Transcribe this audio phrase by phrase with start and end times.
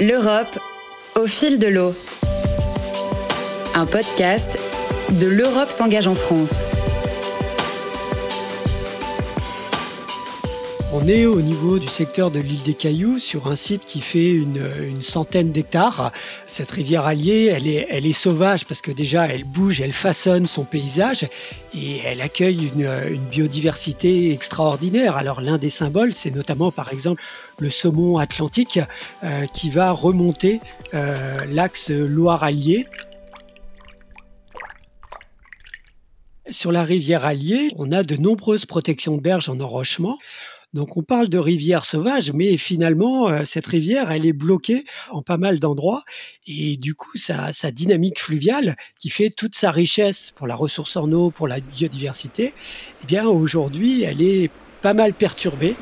[0.00, 0.58] L'Europe
[1.14, 1.94] au fil de l'eau.
[3.76, 4.58] Un podcast
[5.20, 6.64] de l'Europe s'engage en France.
[10.96, 14.30] On est au niveau du secteur de l'île des Cailloux sur un site qui fait
[14.30, 16.12] une, centaine d'hectares.
[16.46, 17.52] Cette rivière Allier,
[17.90, 21.26] elle est, sauvage parce que déjà elle bouge, elle façonne son paysage
[21.76, 25.16] et elle accueille une, biodiversité extraordinaire.
[25.16, 27.20] Alors l'un des symboles, c'est notamment par exemple
[27.58, 28.78] le saumon atlantique
[29.24, 30.60] euh, qui va remonter
[30.94, 32.86] euh, l'axe Loire-Allier
[36.50, 40.18] Sur la rivière Allier, on a de nombreuses protections de berges en enrochement.
[40.74, 45.22] Donc on parle de rivière sauvage, mais finalement, euh, cette rivière, elle est bloquée en
[45.22, 46.02] pas mal d'endroits.
[46.48, 50.96] Et du coup, sa, sa, dynamique fluviale, qui fait toute sa richesse pour la ressource
[50.96, 52.54] en eau, pour la biodiversité,
[53.02, 54.50] eh bien aujourd'hui, elle est
[54.82, 55.76] pas mal perturbée.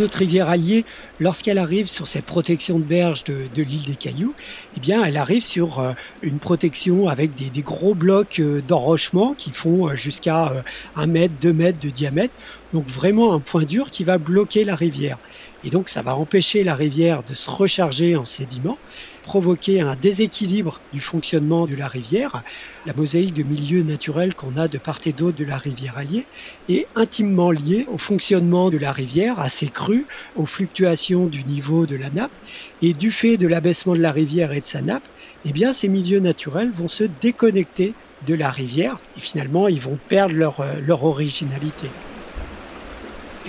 [0.00, 0.84] Notre rivière Allier,
[1.18, 4.34] lorsqu'elle arrive sur cette protection de berge de, l'île des Cailloux,
[4.76, 9.50] eh bien, elle arrive sur euh, une protection avec des, gros blocs euh, d'enrochement qui
[9.52, 10.64] font euh, jusqu'à
[10.96, 12.34] 1 mètre, 2 mètres de diamètre.
[12.72, 15.18] Donc vraiment un point dur qui va bloquer la rivière.
[15.64, 18.78] Et donc ça va empêcher la rivière de se recharger en sédiments
[19.30, 22.42] provoquer un déséquilibre du fonctionnement de la rivière.
[22.84, 26.26] La mosaïque de milieux naturels qu'on a de part et d'autre de la rivière Allier
[26.68, 31.86] est intimement liée au fonctionnement de la rivière, à ses crues, aux fluctuations du niveau
[31.86, 32.32] de la nappe.
[32.82, 35.06] Et du fait de l'abaissement de la rivière et de sa nappe,
[35.44, 37.94] eh bien, ces milieux naturels vont se déconnecter
[38.26, 41.86] de la rivière et finalement ils vont perdre leur, euh, leur originalité.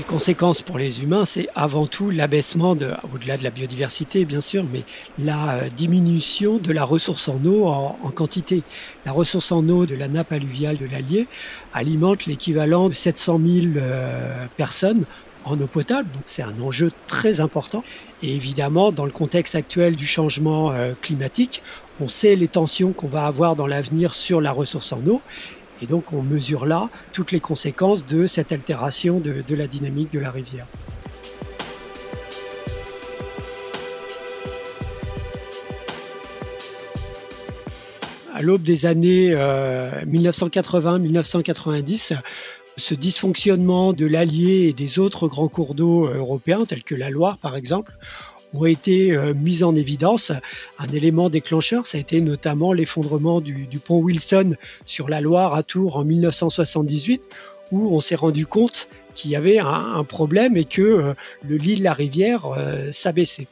[0.01, 4.63] Les conséquences pour les humains, c'est avant tout l'abaissement, au-delà de la biodiversité bien sûr,
[4.63, 4.83] mais
[5.19, 8.63] la euh, diminution de la ressource en eau en, quantité.
[9.05, 11.27] La ressource en eau de la nappe alluviale de l'Allier
[11.71, 15.05] alimente l'équivalent de 700 000 euh, personnes
[15.45, 17.83] en eau potable, donc c'est un enjeu très important.
[18.23, 21.61] Et évidemment, dans le contexte actuel du changement euh, climatique,
[21.99, 25.21] on sait les tensions qu'on va avoir dans l'avenir sur la ressource en eau.
[25.81, 30.19] Et donc on mesure là toutes les conséquences de cette altération de, la dynamique de
[30.19, 30.67] la rivière.
[38.33, 42.17] À l'aube des années 1980-1990, euh,
[42.77, 47.37] ce dysfonctionnement de l'Allier et des autres grands cours d'eau européens, tels que la Loire
[47.37, 47.93] par exemple,
[48.53, 50.31] ont été euh, mises en évidence.
[50.79, 55.63] Un élément déclencheur, ça a été notamment l'effondrement du, pont Wilson sur la Loire à
[55.63, 57.21] Tours en 1978,
[57.71, 61.13] où on s'est rendu compte qu'il y avait un, problème et que euh,
[61.47, 63.47] le lit de la rivière euh, s'abaissait.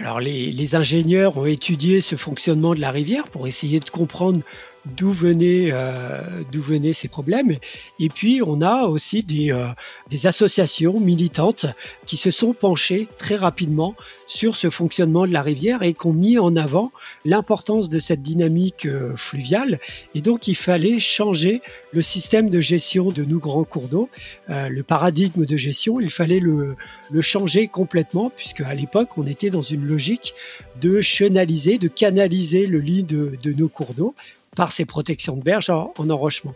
[0.00, 4.40] Alors les, ingénieurs ont étudié ce fonctionnement de la rivière pour essayer de comprendre
[4.86, 7.56] d'où venaient, euh, d'où venaient ces problèmes.
[7.98, 9.68] Et puis, on a aussi des, euh,
[10.08, 11.66] des associations militantes
[12.06, 13.94] qui se sont penchées très rapidement
[14.26, 16.92] sur ce fonctionnement de la rivière et qui ont mis en avant
[17.24, 19.78] l'importance de cette dynamique euh, fluviale.
[20.14, 21.60] Et donc, il fallait changer
[21.92, 24.08] le système de gestion de nos grands cours d'eau,
[24.48, 26.76] le paradigme de gestion, il fallait le,
[27.10, 30.34] le changer complètement, puisque à l'époque, on était dans une logique
[30.80, 34.14] de chenaliser, de canaliser le lit de, de nos cours d'eau
[34.56, 36.54] par ces protections de berge en, enrochement.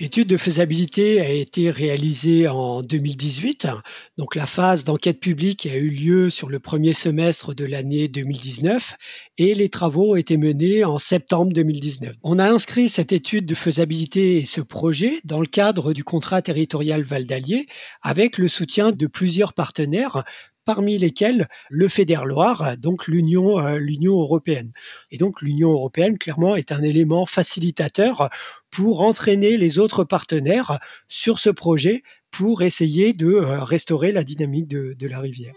[0.00, 3.68] L'étude de faisabilité a été réalisée en 2018.
[4.16, 8.94] Donc la phase d'enquête publique a eu lieu sur le premier semestre de l'année 2019
[9.36, 12.14] et les travaux ont été menés en septembre 2019.
[12.22, 16.40] On a inscrit cette étude de faisabilité et ce projet dans le cadre du contrat
[16.40, 17.66] territorial Val d'Allier
[18.00, 20.24] avec le soutien de plusieurs partenaires
[20.64, 24.70] parmi lesquels le Fédère-Loire, donc l'Union euh, l'Union européenne.
[25.10, 28.28] Et donc l'Union européenne, clairement, est un élément facilitateur
[28.70, 30.78] pour entraîner les autres partenaires
[31.08, 35.54] sur ce projet pour essayer de euh, restaurer la dynamique de, de la rivière.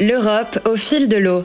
[0.00, 1.44] L'Europe au fil de l'eau.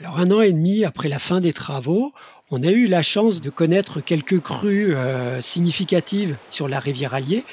[0.00, 2.12] Alors un an et demi après la fin des travaux,
[2.50, 7.44] on a eu la chance de connaître quelques crues euh, significatives sur la rivière Allier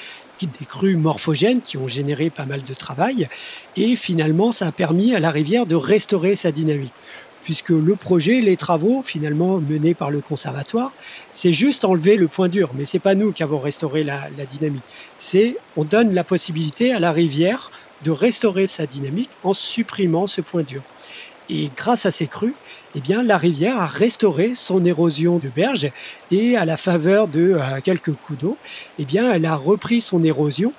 [0.46, 3.28] des crues morphogènes qui ont généré pas mal de travail.
[3.76, 6.94] Et finalement, ça a permis à la rivière de restaurer sa dynamique.
[7.44, 10.92] Puisque le projet, les travaux finalement menés par le conservatoire,
[11.34, 12.70] c'est juste enlever le point dur.
[12.76, 14.84] Mais c'est pas nous qui avons restauré la, la dynamique.
[15.18, 17.72] C'est on donne la possibilité à la rivière
[18.04, 20.82] de restaurer sa dynamique en supprimant ce point dur.
[21.50, 22.56] Et grâce à ces crues,
[22.96, 25.92] eh bien, la rivière a restauré son érosion de berge
[26.32, 28.58] et à la faveur de euh, quelques coups d'eau,
[29.00, 30.74] eh bien, elle a repris son érosion.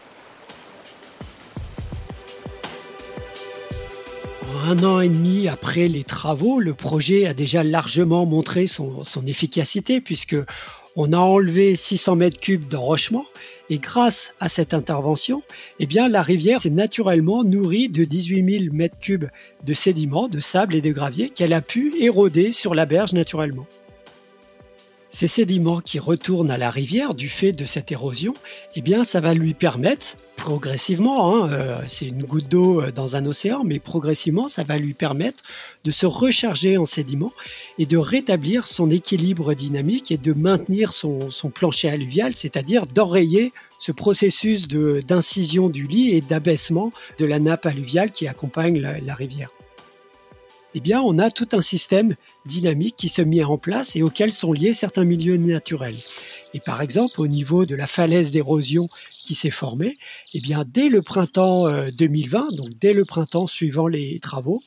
[4.66, 9.24] Un an et demi après les travaux, le projet a déjà largement montré son, son
[9.26, 10.36] efficacité puisque
[11.00, 13.24] On a enlevé 600 mètres cubes d'enrochement
[13.70, 15.44] et grâce à cette intervention,
[15.78, 19.26] eh la rivière s'est naturellement nourrie de 18 000 mètres cubes
[19.64, 23.68] de sédiments, de sable et de gravier qu'elle a pu éroder sur la berge naturellement.
[25.10, 28.34] Ces sédiments qui retournent à la rivière du fait de cette érosion,
[28.76, 33.16] eh bien, ça va lui permettre progressivement, hein, euh, c'est une goutte d'eau euh, dans
[33.16, 35.43] un océan, mais progressivement, ça va lui permettre
[35.84, 37.32] de se recharger en sédiments
[37.78, 43.93] et de rétablir son équilibre dynamique et de maintenir son, plancher alluvial, c'est-à-dire d'enrayer ce
[43.93, 49.50] processus d'incision du lit et d'abaissement de la nappe alluviale qui accompagne la rivière
[50.74, 54.32] eh bien, on a tout un système dynamique qui se met en place et auquel
[54.32, 55.98] sont liés certains milieux naturels.
[56.54, 58.88] Et par exemple, au niveau de la falaise d'érosion
[59.24, 59.98] qui s'est formée,
[60.34, 64.62] eh bien, dès le printemps 2020, euh, donc dès le printemps suivant les travaux,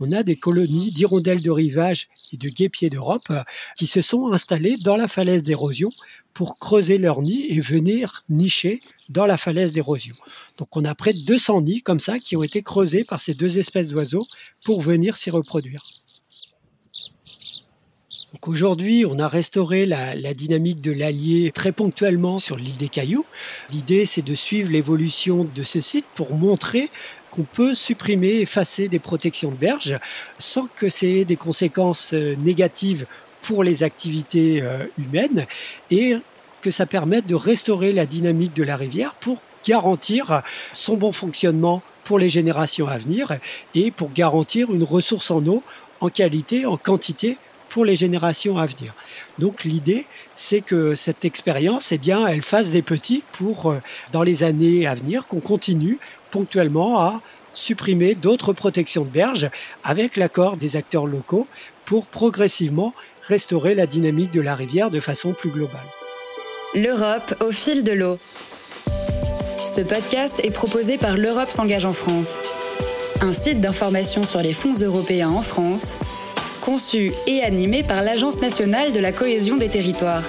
[0.00, 3.42] on a des colonies d'hirondelles de rivage et de guépiers d'Europe euh,
[3.76, 5.90] qui se sont installées dans la falaise d'érosion
[6.32, 10.14] pour creuser leur nid et venir nicher dans la falaise d'érosion.
[10.56, 13.34] Donc on a près de 200 nids comme ça qui ont été creusés par ces
[13.34, 14.26] deux espèces d'oiseaux
[14.64, 15.82] pour venir s'y reproduire.
[18.46, 23.26] Aujourd'hui, on a restauré la, la dynamique de l'Allier très ponctuellement sur l'île des Cailloux.
[23.70, 26.90] L'idée, c'est de suivre l'évolution de ce site pour montrer
[27.30, 29.98] qu'on peut supprimer, effacer des protections de berge
[30.38, 33.06] sans que ça ait des conséquences euh, négatives
[33.42, 35.46] pour les activités euh, humaines
[35.90, 36.16] et
[36.60, 40.42] que ça permette de restaurer la dynamique de la rivière pour garantir
[40.72, 43.38] son bon fonctionnement pour les générations à venir
[43.74, 45.62] et pour garantir une ressource en eau
[46.00, 47.36] en qualité, en quantité
[47.70, 48.92] pour les générations à venir.
[49.38, 50.04] Donc l'idée,
[50.36, 53.80] c'est que cette expérience, eh bien, elle fasse des petits pour, euh,
[54.12, 55.98] dans les années à venir, qu'on continue
[56.30, 57.22] ponctuellement à
[57.54, 59.50] supprimer d'autres protections de berges
[59.82, 61.46] avec l'accord des acteurs locaux
[61.84, 65.80] pour progressivement restaurer la dynamique de la rivière de façon plus globale.
[66.74, 68.18] L'Europe au fil de l'eau.
[69.66, 72.38] Ce podcast est proposé par L'Europe s'engage en France,
[73.20, 75.94] un site d'information sur les fonds européens en France,
[76.70, 80.22] conçu et animé par l'Agence nationale de la cohésion des territoires.